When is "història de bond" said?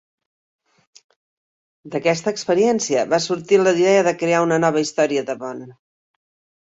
4.87-5.69